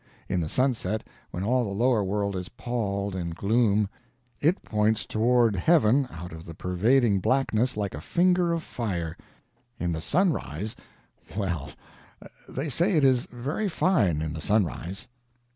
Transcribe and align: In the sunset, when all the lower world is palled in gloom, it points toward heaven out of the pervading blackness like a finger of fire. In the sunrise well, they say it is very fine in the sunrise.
In 0.27 0.39
the 0.41 0.49
sunset, 0.49 1.05
when 1.29 1.43
all 1.43 1.63
the 1.63 1.69
lower 1.79 2.03
world 2.03 2.35
is 2.35 2.49
palled 2.49 3.15
in 3.15 3.29
gloom, 3.35 3.87
it 4.39 4.63
points 4.63 5.05
toward 5.05 5.55
heaven 5.55 6.07
out 6.09 6.33
of 6.33 6.43
the 6.43 6.55
pervading 6.55 7.19
blackness 7.19 7.77
like 7.77 7.93
a 7.93 8.01
finger 8.01 8.51
of 8.51 8.63
fire. 8.63 9.15
In 9.79 9.91
the 9.91 10.01
sunrise 10.01 10.75
well, 11.37 11.69
they 12.49 12.67
say 12.67 12.93
it 12.93 13.03
is 13.03 13.27
very 13.31 13.69
fine 13.69 14.23
in 14.23 14.33
the 14.33 14.41
sunrise. 14.41 15.07